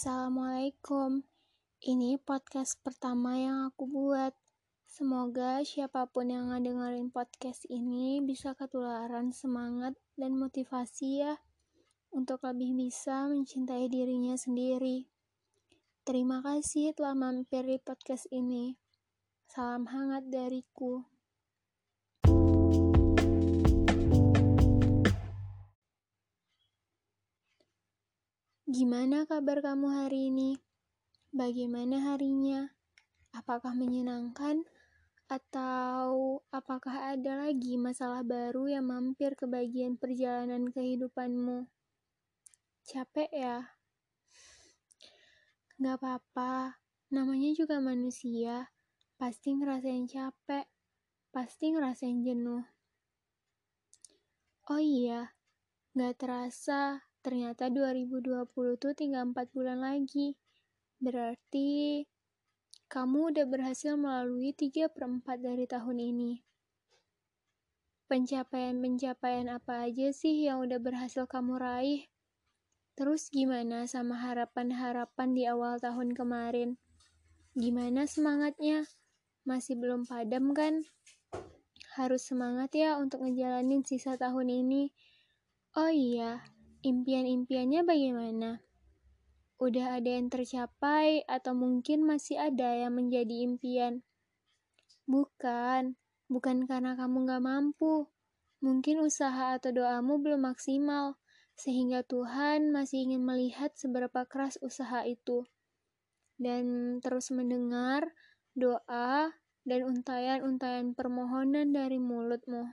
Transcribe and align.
Assalamualaikum. 0.00 1.28
Ini 1.84 2.16
podcast 2.24 2.80
pertama 2.80 3.36
yang 3.36 3.68
aku 3.68 3.84
buat. 3.84 4.32
Semoga 4.88 5.60
siapa 5.60 6.08
pun 6.08 6.32
yang 6.32 6.48
ngedengerin 6.48 7.12
podcast 7.12 7.68
ini 7.68 8.24
bisa 8.24 8.56
ketularan 8.56 9.28
semangat 9.36 9.92
dan 10.16 10.40
motivasi 10.40 11.20
ya 11.20 11.36
untuk 12.16 12.40
lebih 12.48 12.80
bisa 12.80 13.28
mencintai 13.28 13.92
dirinya 13.92 14.40
sendiri. 14.40 15.04
Terima 16.08 16.40
kasih 16.40 16.96
telah 16.96 17.12
mampir 17.12 17.68
di 17.68 17.76
podcast 17.76 18.24
ini. 18.32 18.80
Salam 19.52 19.84
hangat 19.84 20.32
dariku. 20.32 21.04
Gimana 28.70 29.26
kabar 29.26 29.58
kamu 29.66 29.90
hari 29.90 30.30
ini? 30.30 30.54
Bagaimana 31.34 32.06
harinya? 32.06 32.70
Apakah 33.34 33.74
menyenangkan? 33.74 34.62
Atau 35.26 36.38
apakah 36.54 37.18
ada 37.18 37.34
lagi 37.34 37.74
masalah 37.74 38.22
baru 38.22 38.70
yang 38.70 38.86
mampir 38.86 39.34
ke 39.34 39.50
bagian 39.50 39.98
perjalanan 39.98 40.70
kehidupanmu? 40.70 41.66
Capek 42.86 43.26
ya? 43.34 43.74
Gak 45.82 45.98
apa-apa, 45.98 46.78
namanya 47.10 47.50
juga 47.50 47.82
manusia. 47.82 48.70
Pasti 49.18 49.50
ngerasain 49.50 50.06
capek, 50.06 50.70
pasti 51.34 51.74
ngerasain 51.74 52.22
jenuh. 52.22 52.62
Oh 54.70 54.78
iya, 54.78 55.34
gak 55.98 56.22
terasa 56.22 57.09
Ternyata 57.20 57.68
2020 57.68 58.80
tuh 58.80 58.92
tinggal 58.96 59.28
4 59.28 59.52
bulan 59.52 59.84
lagi. 59.84 60.40
Berarti 61.00 62.04
kamu 62.88 63.36
udah 63.36 63.46
berhasil 63.46 63.94
melalui 63.94 64.56
3 64.56 64.88
per 64.88 65.04
4 65.04 65.38
dari 65.40 65.68
tahun 65.68 65.98
ini. 66.00 66.32
Pencapaian-pencapaian 68.10 69.46
apa 69.52 69.86
aja 69.86 70.10
sih 70.10 70.48
yang 70.48 70.64
udah 70.64 70.82
berhasil 70.82 71.30
kamu 71.30 71.62
raih? 71.62 72.02
Terus 72.98 73.30
gimana 73.30 73.86
sama 73.86 74.18
harapan-harapan 74.18 75.28
di 75.32 75.46
awal 75.46 75.78
tahun 75.78 76.12
kemarin? 76.12 76.76
Gimana 77.54 78.10
semangatnya? 78.10 78.84
Masih 79.46 79.78
belum 79.78 80.04
padam 80.04 80.50
kan? 80.52 80.82
Harus 81.94 82.26
semangat 82.26 82.74
ya 82.74 82.98
untuk 82.98 83.22
ngejalanin 83.22 83.86
sisa 83.86 84.18
tahun 84.18 84.50
ini. 84.50 84.90
Oh 85.78 85.88
iya, 85.88 86.42
Impian-impiannya 86.80 87.84
bagaimana? 87.84 88.64
Udah 89.60 90.00
ada 90.00 90.16
yang 90.16 90.32
tercapai 90.32 91.20
atau 91.28 91.52
mungkin 91.52 92.08
masih 92.08 92.40
ada 92.40 92.72
yang 92.72 92.96
menjadi 92.96 93.44
impian? 93.44 94.00
Bukan, 95.04 96.00
bukan 96.32 96.64
karena 96.64 96.96
kamu 96.96 97.28
gak 97.28 97.44
mampu. 97.44 98.08
Mungkin 98.64 99.04
usaha 99.04 99.60
atau 99.60 99.76
doamu 99.76 100.24
belum 100.24 100.48
maksimal, 100.48 101.20
sehingga 101.52 102.00
Tuhan 102.00 102.72
masih 102.72 103.12
ingin 103.12 103.28
melihat 103.28 103.76
seberapa 103.76 104.24
keras 104.24 104.56
usaha 104.64 105.04
itu. 105.04 105.44
Dan 106.40 106.96
terus 107.04 107.28
mendengar 107.28 108.16
doa 108.56 109.36
dan 109.68 109.80
untayan-untayan 109.84 110.96
permohonan 110.96 111.76
dari 111.76 112.00
mulutmu. 112.00 112.72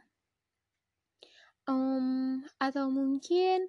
Um, 1.68 2.48
atau 2.64 2.88
mungkin 2.88 3.68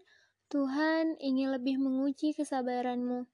Tuhan 0.49 1.21
ingin 1.21 1.53
lebih 1.53 1.77
menguji 1.77 2.33
kesabaranmu. 2.33 3.29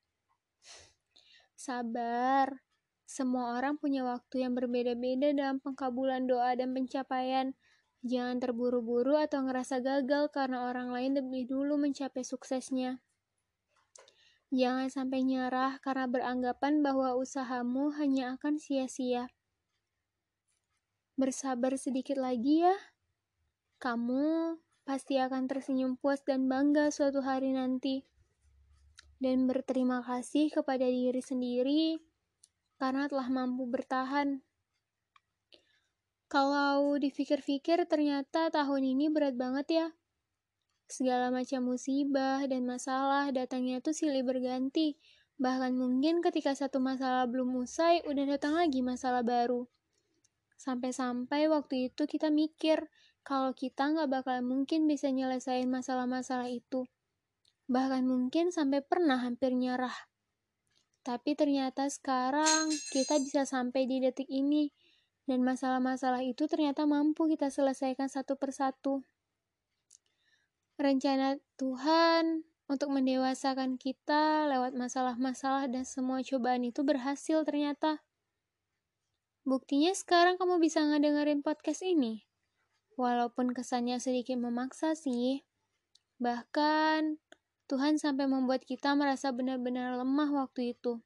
Sabar. 1.54 2.66
Semua 3.06 3.54
orang 3.54 3.78
punya 3.78 4.02
waktu 4.02 4.42
yang 4.42 4.58
berbeda-beda 4.58 5.30
dalam 5.30 5.62
pengkabulan 5.62 6.26
doa 6.26 6.58
dan 6.58 6.74
pencapaian. 6.74 7.54
Jangan 8.02 8.42
terburu-buru 8.42 9.14
atau 9.14 9.46
ngerasa 9.46 9.78
gagal 9.78 10.34
karena 10.34 10.66
orang 10.66 10.90
lain 10.90 11.14
lebih 11.14 11.46
dulu 11.46 11.78
mencapai 11.78 12.26
suksesnya. 12.26 12.98
Jangan 14.50 14.90
sampai 14.90 15.22
nyerah 15.22 15.78
karena 15.78 16.10
beranggapan 16.10 16.82
bahwa 16.82 17.14
usahamu 17.14 17.94
hanya 17.94 18.34
akan 18.34 18.58
sia-sia. 18.58 19.30
Bersabar 21.14 21.78
sedikit 21.78 22.18
lagi 22.18 22.66
ya. 22.66 22.74
Kamu 23.78 24.58
pasti 24.84 25.16
akan 25.16 25.48
tersenyum 25.48 25.96
puas 25.96 26.20
dan 26.22 26.46
bangga 26.46 26.92
suatu 26.92 27.24
hari 27.24 27.56
nanti. 27.56 28.04
Dan 29.16 29.48
berterima 29.48 30.04
kasih 30.04 30.52
kepada 30.52 30.84
diri 30.84 31.24
sendiri 31.24 31.96
karena 32.76 33.08
telah 33.08 33.28
mampu 33.32 33.64
bertahan. 33.64 34.44
Kalau 36.28 37.00
dipikir-pikir 37.00 37.88
ternyata 37.88 38.52
tahun 38.52 38.82
ini 38.96 39.08
berat 39.08 39.38
banget 39.38 39.66
ya. 39.70 39.86
Segala 40.84 41.32
macam 41.32 41.64
musibah 41.64 42.44
dan 42.44 42.68
masalah 42.68 43.32
datangnya 43.32 43.80
tuh 43.80 43.96
silih 43.96 44.20
berganti. 44.20 45.00
Bahkan 45.40 45.72
mungkin 45.74 46.20
ketika 46.20 46.52
satu 46.52 46.78
masalah 46.78 47.26
belum 47.26 47.56
usai, 47.58 48.04
udah 48.04 48.24
datang 48.36 48.54
lagi 48.54 48.84
masalah 48.84 49.24
baru. 49.24 49.66
Sampai-sampai 50.60 51.50
waktu 51.50 51.90
itu 51.90 52.06
kita 52.06 52.30
mikir, 52.30 52.86
kalau 53.24 53.56
kita 53.56 53.88
nggak 53.88 54.12
bakal 54.12 54.36
mungkin 54.44 54.84
bisa 54.84 55.08
nyelesain 55.08 55.64
masalah-masalah 55.66 56.52
itu. 56.52 56.84
Bahkan 57.72 58.04
mungkin 58.04 58.52
sampai 58.52 58.84
pernah 58.84 59.16
hampir 59.16 59.56
nyerah. 59.56 59.96
Tapi 61.00 61.32
ternyata 61.32 61.88
sekarang 61.88 62.68
kita 62.92 63.16
bisa 63.20 63.48
sampai 63.48 63.88
di 63.88 64.04
detik 64.04 64.28
ini, 64.28 64.68
dan 65.24 65.40
masalah-masalah 65.40 66.20
itu 66.20 66.44
ternyata 66.44 66.84
mampu 66.84 67.24
kita 67.28 67.48
selesaikan 67.48 68.12
satu 68.12 68.36
persatu. 68.36 69.00
Rencana 70.76 71.40
Tuhan 71.56 72.44
untuk 72.68 72.88
mendewasakan 72.92 73.76
kita 73.80 74.48
lewat 74.52 74.76
masalah-masalah 74.76 75.68
dan 75.68 75.88
semua 75.88 76.20
cobaan 76.20 76.64
itu 76.64 76.84
berhasil 76.84 77.40
ternyata. 77.44 78.04
Buktinya 79.44 79.92
sekarang 79.92 80.40
kamu 80.40 80.56
bisa 80.60 80.80
ngedengerin 80.84 81.44
podcast 81.44 81.84
ini. 81.84 82.24
Walaupun 82.94 83.50
kesannya 83.50 83.98
sedikit 83.98 84.38
memaksa 84.38 84.94
sih, 84.94 85.42
bahkan 86.22 87.18
Tuhan 87.66 87.98
sampai 87.98 88.30
membuat 88.30 88.62
kita 88.62 88.94
merasa 88.94 89.34
benar-benar 89.34 89.98
lemah 89.98 90.46
waktu 90.46 90.78
itu. 90.78 91.02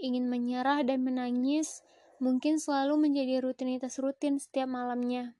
Ingin 0.00 0.32
menyerah 0.32 0.80
dan 0.86 1.04
menangis 1.04 1.84
mungkin 2.22 2.56
selalu 2.56 2.96
menjadi 3.10 3.44
rutinitas 3.44 4.00
rutin 4.00 4.40
setiap 4.40 4.70
malamnya. 4.70 5.36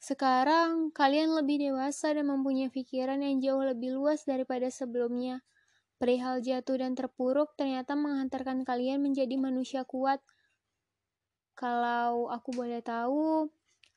Sekarang, 0.00 0.94
kalian 0.96 1.36
lebih 1.36 1.60
dewasa 1.60 2.16
dan 2.16 2.30
mempunyai 2.30 2.72
pikiran 2.72 3.20
yang 3.20 3.36
jauh 3.42 3.60
lebih 3.60 3.96
luas 3.96 4.24
daripada 4.24 4.72
sebelumnya. 4.72 5.44
Perihal 6.00 6.40
jatuh 6.40 6.80
dan 6.80 6.96
terpuruk 6.96 7.52
ternyata 7.60 7.92
menghantarkan 7.92 8.64
kalian 8.64 9.04
menjadi 9.04 9.36
manusia 9.36 9.84
kuat. 9.84 10.24
Kalau 11.52 12.32
aku 12.32 12.56
boleh 12.56 12.80
tahu, 12.80 13.52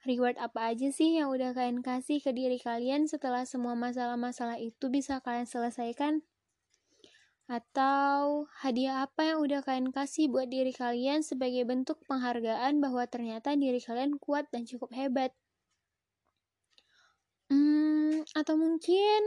Reward 0.10 0.38
apa 0.46 0.60
aja 0.72 0.88
sih 0.98 1.10
yang 1.18 1.28
udah 1.36 1.50
kalian 1.58 1.80
kasih 1.88 2.20
ke 2.26 2.32
diri 2.40 2.60
kalian 2.68 3.02
setelah 3.12 3.44
semua 3.52 3.74
masalah-masalah 3.84 4.58
itu 4.70 4.86
bisa 4.96 5.14
kalian 5.26 5.48
selesaikan? 5.54 6.14
Atau 7.58 8.48
hadiah 8.64 8.96
apa 9.08 9.22
yang 9.32 9.40
udah 9.46 9.60
kalian 9.68 9.90
kasih 9.98 10.26
buat 10.34 10.48
diri 10.56 10.74
kalian 10.82 11.20
sebagai 11.30 11.64
bentuk 11.72 11.98
penghargaan 12.10 12.74
bahwa 12.84 13.04
ternyata 13.14 13.50
diri 13.64 13.80
kalian 13.88 14.14
kuat 14.24 14.46
dan 14.54 14.64
cukup 14.70 14.90
hebat? 15.00 15.32
Hmm, 17.52 18.24
atau 18.40 18.56
mungkin 18.60 19.22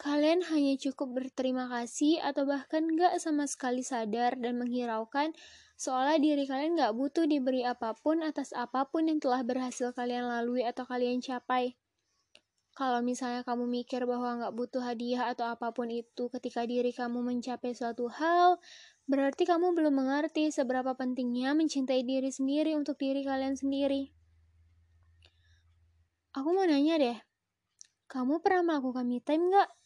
kalian 0.00 0.40
hanya 0.48 0.80
cukup 0.80 1.12
berterima 1.12 1.68
kasih 1.68 2.24
atau 2.24 2.48
bahkan 2.48 2.88
gak 2.96 3.20
sama 3.20 3.44
sekali 3.44 3.84
sadar 3.84 4.40
dan 4.40 4.56
menghiraukan 4.56 5.36
Seolah 5.80 6.20
diri 6.20 6.44
kalian 6.44 6.76
gak 6.76 6.92
butuh 6.92 7.24
diberi 7.24 7.64
apa 7.64 7.96
pun 7.96 8.20
atas 8.20 8.52
apa 8.52 8.84
pun 8.92 9.08
yang 9.08 9.16
telah 9.16 9.40
berhasil 9.40 9.96
kalian 9.96 10.28
lalui 10.28 10.60
atau 10.60 10.84
kalian 10.84 11.24
capai. 11.24 11.72
Kalau 12.76 13.00
misalnya 13.00 13.40
kamu 13.48 13.64
mikir 13.64 14.04
bahwa 14.04 14.44
gak 14.44 14.52
butuh 14.52 14.84
hadiah 14.84 15.32
atau 15.32 15.48
apa 15.48 15.72
pun 15.72 15.88
itu 15.88 16.28
ketika 16.36 16.68
diri 16.68 16.92
kamu 16.92 17.24
mencapai 17.24 17.72
suatu 17.72 18.12
hal, 18.12 18.60
berarti 19.08 19.48
kamu 19.48 19.72
belum 19.72 20.04
mengerti 20.04 20.52
seberapa 20.52 20.92
pentingnya 20.92 21.56
mencintai 21.56 22.04
diri 22.04 22.28
sendiri 22.28 22.76
untuk 22.76 23.00
diri 23.00 23.24
kalian 23.24 23.56
sendiri. 23.56 24.12
Aku 26.36 26.52
mau 26.52 26.68
nanya 26.68 27.00
deh, 27.00 27.18
kamu 28.04 28.44
pernah 28.44 28.76
melakukan 28.76 29.08
me 29.08 29.24
time 29.24 29.48
gak? 29.48 29.79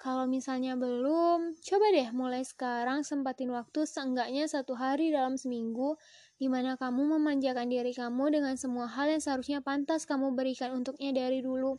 Kalau 0.00 0.24
misalnya 0.24 0.80
belum, 0.80 1.60
coba 1.60 1.86
deh 1.92 2.08
mulai 2.16 2.40
sekarang 2.40 3.04
sempatin 3.04 3.52
waktu 3.52 3.84
seenggaknya 3.84 4.48
satu 4.48 4.72
hari 4.72 5.12
dalam 5.12 5.36
seminggu 5.36 6.00
di 6.40 6.48
mana 6.48 6.80
kamu 6.80 7.20
memanjakan 7.20 7.68
diri 7.68 7.92
kamu 7.92 8.32
dengan 8.32 8.56
semua 8.56 8.88
hal 8.88 9.12
yang 9.12 9.20
seharusnya 9.20 9.60
pantas 9.60 10.08
kamu 10.08 10.32
berikan 10.32 10.72
untuknya 10.72 11.12
dari 11.12 11.44
dulu. 11.44 11.76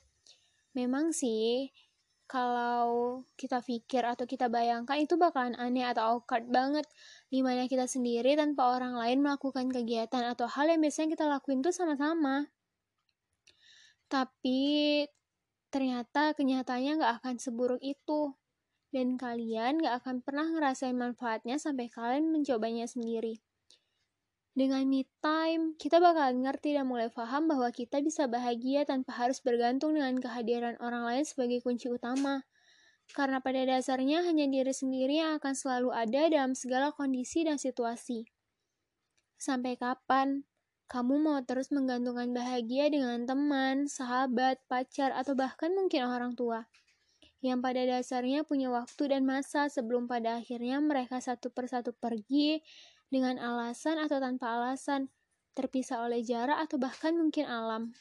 Memang 0.77 1.17
sih, 1.17 1.73
kalau 2.29 3.25
kita 3.41 3.59
pikir 3.65 4.05
atau 4.05 4.29
kita 4.29 4.53
bayangkan 4.53 5.01
itu 5.01 5.17
bakalan 5.17 5.57
aneh 5.57 5.83
atau 5.83 6.21
awkward 6.21 6.45
banget 6.47 6.85
di 7.27 7.41
mana 7.41 7.65
kita 7.65 7.89
sendiri 7.89 8.37
tanpa 8.37 8.77
orang 8.77 8.95
lain 9.01 9.19
melakukan 9.19 9.67
kegiatan 9.67 10.23
atau 10.29 10.45
hal 10.45 10.69
yang 10.71 10.79
biasanya 10.79 11.11
kita 11.17 11.25
lakuin 11.27 11.59
tuh 11.59 11.75
sama-sama 11.75 12.47
tapi 14.07 15.03
ternyata 15.71 16.35
kenyataannya 16.35 17.01
gak 17.01 17.13
akan 17.23 17.35
seburuk 17.39 17.81
itu 17.81 18.35
dan 18.91 19.15
kalian 19.15 19.79
gak 19.79 20.03
akan 20.03 20.19
pernah 20.21 20.45
ngerasain 20.51 20.93
manfaatnya 20.93 21.55
sampai 21.57 21.87
kalian 21.87 22.29
mencobanya 22.29 22.85
sendiri 22.85 23.39
dengan 24.51 24.83
me 24.83 25.07
time, 25.23 25.79
kita 25.79 26.03
bakalan 26.03 26.43
ngerti 26.43 26.75
dan 26.75 26.83
mulai 26.83 27.07
paham 27.07 27.47
bahwa 27.47 27.71
kita 27.71 28.03
bisa 28.03 28.27
bahagia 28.27 28.83
tanpa 28.83 29.15
harus 29.15 29.39
bergantung 29.39 29.95
dengan 29.95 30.19
kehadiran 30.19 30.75
orang 30.83 31.07
lain 31.07 31.23
sebagai 31.23 31.63
kunci 31.63 31.87
utama. 31.87 32.43
Karena 33.15 33.39
pada 33.39 33.63
dasarnya 33.63 34.27
hanya 34.27 34.51
diri 34.51 34.75
sendiri 34.75 35.23
yang 35.23 35.39
akan 35.39 35.55
selalu 35.55 35.95
ada 35.95 36.27
dalam 36.27 36.51
segala 36.51 36.91
kondisi 36.91 37.47
dan 37.47 37.55
situasi. 37.55 38.27
Sampai 39.39 39.79
kapan 39.79 40.43
kamu 40.91 41.23
mau 41.23 41.39
terus 41.47 41.71
menggantungkan 41.71 42.35
bahagia 42.35 42.91
dengan 42.91 43.23
teman, 43.23 43.87
sahabat, 43.87 44.59
pacar, 44.67 45.15
atau 45.15 45.39
bahkan 45.39 45.71
mungkin 45.71 46.03
orang 46.03 46.35
tua? 46.35 46.67
Yang 47.39 47.59
pada 47.63 47.81
dasarnya 47.87 48.43
punya 48.43 48.67
waktu 48.67 49.15
dan 49.15 49.23
masa 49.23 49.71
sebelum 49.71 50.11
pada 50.11 50.43
akhirnya 50.43 50.83
mereka 50.83 51.23
satu 51.23 51.47
persatu 51.47 51.95
pergi 51.95 52.59
dengan 53.07 53.39
alasan 53.39 54.03
atau 54.03 54.19
tanpa 54.19 54.59
alasan, 54.59 55.07
terpisah 55.55 56.03
oleh 56.03 56.27
jarak 56.27 56.59
atau 56.59 56.75
bahkan 56.75 57.15
mungkin 57.15 57.47
alam. 57.47 57.95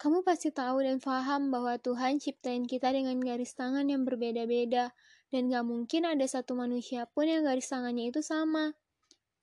Kamu 0.00 0.24
pasti 0.24 0.48
tahu 0.48 0.80
dan 0.80 0.96
paham 0.96 1.52
bahwa 1.52 1.76
Tuhan 1.76 2.24
ciptain 2.24 2.64
kita 2.64 2.88
dengan 2.96 3.20
garis 3.20 3.52
tangan 3.52 3.84
yang 3.84 4.08
berbeda-beda, 4.08 4.96
dan 5.28 5.52
gak 5.52 5.64
mungkin 5.68 6.08
ada 6.08 6.24
satu 6.24 6.56
manusia 6.56 7.04
pun 7.12 7.28
yang 7.28 7.44
garis 7.44 7.68
tangannya 7.68 8.08
itu 8.08 8.24
sama. 8.24 8.72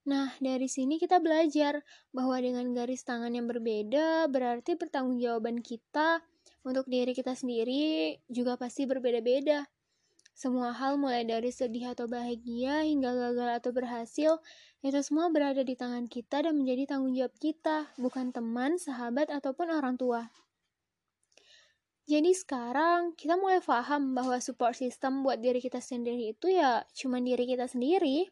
Nah, 0.04 0.36
dari 0.36 0.68
sini 0.68 1.00
kita 1.00 1.16
belajar 1.16 1.80
bahwa 2.12 2.36
dengan 2.36 2.76
garis 2.76 3.00
tangan 3.08 3.32
yang 3.32 3.48
berbeda, 3.48 4.28
berarti 4.28 4.76
pertanggungjawaban 4.76 5.64
kita 5.64 6.20
untuk 6.60 6.84
diri 6.92 7.16
kita 7.16 7.32
sendiri 7.32 8.20
juga 8.28 8.60
pasti 8.60 8.84
berbeda-beda. 8.84 9.64
Semua 10.34 10.74
hal 10.76 11.00
mulai 11.00 11.24
dari 11.24 11.48
sedih 11.48 11.96
atau 11.96 12.04
bahagia 12.10 12.84
hingga 12.84 13.16
gagal 13.16 13.48
atau 13.64 13.70
berhasil, 13.70 14.32
itu 14.84 14.98
semua 15.00 15.32
berada 15.32 15.62
di 15.64 15.72
tangan 15.72 16.04
kita 16.10 16.44
dan 16.44 16.58
menjadi 16.58 16.90
tanggung 16.90 17.14
jawab 17.16 17.32
kita, 17.40 17.88
bukan 17.96 18.34
teman, 18.34 18.76
sahabat, 18.76 19.32
ataupun 19.32 19.72
orang 19.72 19.96
tua. 19.96 20.28
Jadi 22.04 22.36
sekarang 22.36 23.16
kita 23.16 23.40
mulai 23.40 23.64
paham 23.64 24.12
bahwa 24.12 24.36
support 24.36 24.76
system 24.76 25.24
buat 25.24 25.40
diri 25.40 25.64
kita 25.64 25.80
sendiri 25.80 26.36
itu 26.36 26.52
ya 26.52 26.84
cuma 26.92 27.16
diri 27.22 27.48
kita 27.48 27.64
sendiri. 27.64 28.28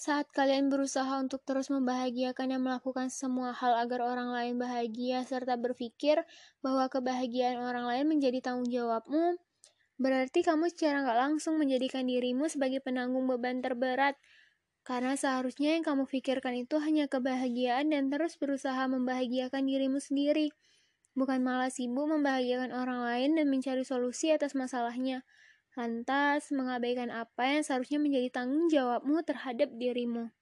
Saat 0.00 0.32
kalian 0.32 0.72
berusaha 0.72 1.12
untuk 1.20 1.44
terus 1.44 1.68
membahagiakan 1.68 2.56
dan 2.56 2.60
melakukan 2.64 3.12
semua 3.12 3.52
hal 3.52 3.76
agar 3.84 4.00
orang 4.00 4.32
lain 4.32 4.54
bahagia 4.56 5.20
serta 5.28 5.60
berpikir 5.60 6.24
bahwa 6.64 6.88
kebahagiaan 6.88 7.60
orang 7.60 7.84
lain 7.84 8.06
menjadi 8.08 8.38
tanggung 8.40 8.72
jawabmu, 8.72 9.36
Berarti 10.00 10.40
kamu 10.40 10.72
secara 10.72 11.04
nggak 11.04 11.18
langsung 11.28 11.60
menjadikan 11.60 12.08
dirimu 12.08 12.48
sebagai 12.48 12.80
penanggung 12.80 13.28
beban 13.28 13.60
terberat, 13.60 14.16
karena 14.80 15.12
seharusnya 15.12 15.76
yang 15.76 15.84
kamu 15.84 16.08
pikirkan 16.08 16.56
itu 16.56 16.80
hanya 16.80 17.04
kebahagiaan 17.04 17.92
dan 17.92 18.08
terus 18.08 18.40
berusaha 18.40 18.80
membahagiakan 18.88 19.68
dirimu 19.68 20.00
sendiri, 20.00 20.56
bukan 21.12 21.44
malah 21.44 21.68
sibuk 21.68 22.08
membahagiakan 22.08 22.72
orang 22.72 23.04
lain 23.04 23.36
dan 23.36 23.52
mencari 23.52 23.84
solusi 23.84 24.32
atas 24.32 24.56
masalahnya, 24.56 25.20
lantas 25.78 26.50
mengabaikan 26.50 27.14
apa 27.14 27.46
yang 27.46 27.62
seharusnya 27.62 28.02
menjadi 28.02 28.28
tanggung 28.42 28.66
jawabmu 28.66 29.22
terhadap 29.22 29.70
dirimu. 29.78 30.34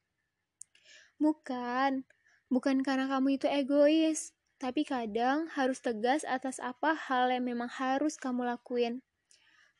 Bukan, 1.20 2.06
bukan 2.48 2.76
karena 2.80 3.10
kamu 3.10 3.36
itu 3.36 3.46
egois, 3.50 4.32
tapi 4.56 4.82
kadang 4.82 5.50
harus 5.52 5.78
tegas 5.84 6.22
atas 6.24 6.58
apa 6.58 6.94
hal 6.94 7.28
yang 7.30 7.44
memang 7.44 7.68
harus 7.68 8.16
kamu 8.16 8.46
lakuin. 8.48 9.04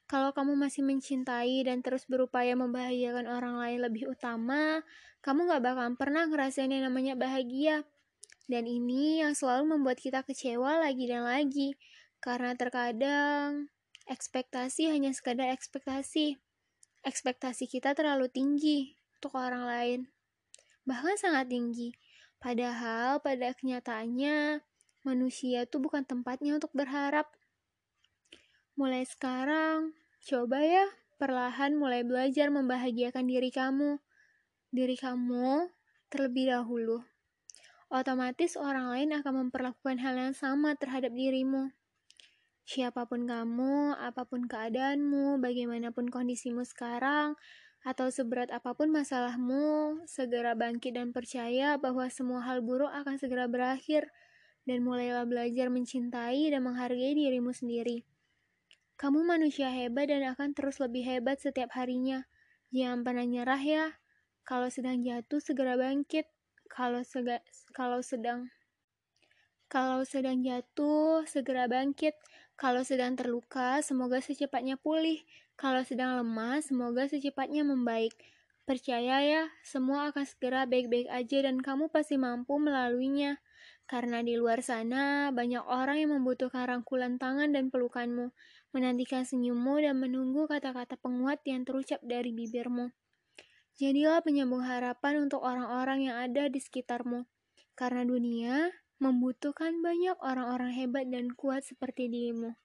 Kalau 0.08 0.32
kamu 0.32 0.56
masih 0.56 0.88
mencintai 0.88 1.68
dan 1.68 1.84
terus 1.84 2.08
berupaya 2.08 2.56
membahagiakan 2.56 3.28
orang 3.28 3.60
lain 3.60 3.84
lebih 3.84 4.08
utama, 4.08 4.80
kamu 5.20 5.52
gak 5.52 5.60
bakalan 5.60 5.94
pernah 6.00 6.24
ngerasain 6.24 6.72
yang 6.72 6.88
namanya 6.88 7.12
bahagia. 7.12 7.84
Dan 8.48 8.64
ini 8.64 9.20
yang 9.20 9.36
selalu 9.36 9.76
membuat 9.76 10.00
kita 10.00 10.24
kecewa 10.24 10.80
lagi 10.80 11.04
dan 11.04 11.28
lagi. 11.28 11.76
Karena 12.24 12.56
terkadang 12.56 13.68
ekspektasi 14.08 14.88
hanya 14.88 15.12
sekadar 15.12 15.52
ekspektasi. 15.52 16.40
Ekspektasi 17.04 17.68
kita 17.70 17.94
terlalu 17.94 18.26
tinggi 18.32 18.98
untuk 19.20 19.38
orang 19.38 19.64
lain. 19.68 20.00
Bahkan 20.88 21.20
sangat 21.20 21.52
tinggi. 21.52 21.92
Padahal 22.40 23.20
pada 23.20 23.52
kenyataannya 23.52 24.64
manusia 25.04 25.68
itu 25.68 25.76
bukan 25.78 26.02
tempatnya 26.08 26.56
untuk 26.56 26.72
berharap. 26.72 27.28
Mulai 28.78 29.04
sekarang, 29.04 29.92
coba 30.24 30.62
ya 30.62 30.86
perlahan 31.18 31.74
mulai 31.74 32.06
belajar 32.06 32.48
membahagiakan 32.48 33.26
diri 33.26 33.50
kamu. 33.50 33.98
Diri 34.70 34.96
kamu 34.96 35.68
terlebih 36.08 36.54
dahulu. 36.54 37.04
Otomatis 37.88 38.54
orang 38.54 38.92
lain 38.92 39.10
akan 39.16 39.48
memperlakukan 39.48 39.96
hal 39.98 40.14
yang 40.14 40.36
sama 40.36 40.76
terhadap 40.76 41.08
dirimu. 41.12 41.72
Siapa 42.68 43.08
pun 43.08 43.24
kamu, 43.24 43.96
apa 43.96 44.28
pun 44.28 44.44
keadaanmu, 44.44 45.40
bagaimanapun 45.40 46.12
kondisimu 46.12 46.68
sekarang, 46.68 47.32
atau 47.80 48.12
seberat 48.12 48.52
apa 48.52 48.76
pun 48.76 48.92
masalahmu, 48.92 50.04
segera 50.04 50.52
bangkit 50.52 50.92
dan 50.92 51.16
percaya 51.16 51.80
bahwa 51.80 52.04
semua 52.12 52.44
hal 52.44 52.60
buruk 52.60 52.92
akan 52.92 53.16
segera 53.16 53.48
berakhir, 53.48 54.12
dan 54.68 54.84
mulailah 54.84 55.24
belajar 55.24 55.72
mencintai 55.72 56.52
dan 56.52 56.60
menghargai 56.60 57.16
dirimu 57.16 57.56
sendiri. 57.56 58.04
Kamu 59.00 59.24
manusia 59.24 59.72
hebat 59.72 60.12
dan 60.12 60.28
akan 60.28 60.52
terus 60.52 60.76
lebih 60.76 61.08
hebat 61.08 61.40
setiap 61.40 61.72
harinya. 61.72 62.28
Jangan 62.68 63.00
pernah 63.00 63.24
nyerah 63.24 63.62
ya. 63.64 63.96
Kalau 64.44 64.68
sedang 64.68 65.00
jatuh 65.00 65.40
segera 65.40 65.80
bangkit. 65.80 66.28
Kalau 66.68 67.00
sega, 67.00 67.40
kalau 67.72 68.04
sedang 68.04 68.52
kalau 69.72 70.04
sedang 70.04 70.44
jatuh 70.44 71.24
segera 71.24 71.64
bangkit. 71.64 72.12
Kalau 72.58 72.82
sedang 72.82 73.14
terluka 73.14 73.78
semoga 73.86 74.18
secepatnya 74.18 74.74
pulih. 74.74 75.22
Kalau 75.54 75.86
sedang 75.86 76.18
lemah 76.18 76.58
semoga 76.58 77.06
secepatnya 77.06 77.62
membaik. 77.62 78.18
Percaya 78.66 79.22
ya, 79.22 79.42
semua 79.62 80.10
akan 80.10 80.26
segera 80.26 80.66
baik-baik 80.66 81.06
aja 81.06 81.46
dan 81.46 81.62
kamu 81.62 81.86
pasti 81.86 82.18
mampu 82.18 82.58
melaluinya. 82.58 83.38
Karena 83.86 84.26
di 84.26 84.34
luar 84.34 84.58
sana 84.60 85.30
banyak 85.30 85.62
orang 85.70 86.02
yang 86.02 86.18
membutuhkan 86.18 86.66
rangkulan 86.66 87.16
tangan 87.16 87.54
dan 87.54 87.70
pelukanmu 87.70 88.34
menantikan 88.74 89.22
senyummu 89.22 89.80
dan 89.80 89.96
menunggu 89.96 90.44
kata-kata 90.50 91.00
penguat 91.00 91.40
yang 91.46 91.62
terucap 91.62 92.02
dari 92.04 92.34
bibirmu. 92.34 92.90
Jadilah 93.78 94.20
penyambung 94.26 94.66
harapan 94.66 95.30
untuk 95.30 95.46
orang-orang 95.46 96.10
yang 96.10 96.18
ada 96.18 96.50
di 96.50 96.58
sekitarmu, 96.58 97.22
karena 97.78 98.02
dunia 98.02 98.74
membutuhkan 98.98 99.78
banyak 99.78 100.18
orang-orang 100.18 100.74
hebat 100.74 101.06
dan 101.06 101.30
kuat 101.34 101.62
seperti 101.62 102.10
dirimu. 102.10 102.58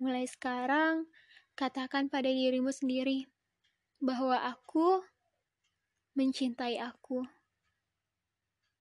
Mulai 0.00 0.24
sekarang, 0.24 1.08
katakan 1.54 2.08
pada 2.08 2.28
dirimu 2.28 2.72
sendiri 2.72 3.28
bahwa 4.00 4.40
aku 4.42 5.04
mencintai 6.16 6.80
aku. 6.80 7.24